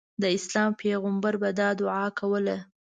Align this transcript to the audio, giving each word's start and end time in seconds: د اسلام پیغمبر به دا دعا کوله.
د 0.21 0.23
اسلام 0.37 0.71
پیغمبر 0.81 1.33
به 1.41 1.49
دا 1.59 1.69
دعا 1.81 2.05
کوله. 2.19 2.57